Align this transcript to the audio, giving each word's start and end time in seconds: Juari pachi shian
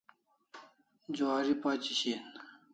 Juari 1.15 1.53
pachi 1.61 1.93
shian 1.99 2.23